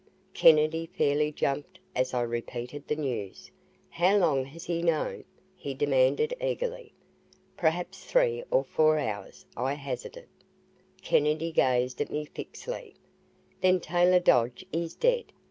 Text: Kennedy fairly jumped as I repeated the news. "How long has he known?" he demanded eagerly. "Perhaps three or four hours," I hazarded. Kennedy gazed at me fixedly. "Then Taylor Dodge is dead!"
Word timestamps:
Kennedy 0.33 0.87
fairly 0.87 1.31
jumped 1.31 1.77
as 1.95 2.11
I 2.11 2.21
repeated 2.21 2.87
the 2.87 2.95
news. 2.95 3.51
"How 3.91 4.17
long 4.17 4.45
has 4.45 4.63
he 4.63 4.81
known?" 4.81 5.25
he 5.55 5.75
demanded 5.75 6.33
eagerly. 6.41 6.91
"Perhaps 7.55 8.03
three 8.03 8.43
or 8.49 8.63
four 8.63 8.97
hours," 8.97 9.45
I 9.55 9.73
hazarded. 9.75 10.25
Kennedy 11.03 11.51
gazed 11.51 12.01
at 12.01 12.09
me 12.09 12.25
fixedly. 12.25 12.95
"Then 13.61 13.79
Taylor 13.79 14.19
Dodge 14.19 14.65
is 14.73 14.95
dead!" 14.95 15.31